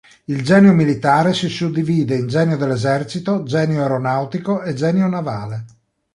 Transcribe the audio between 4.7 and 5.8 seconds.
genio navale.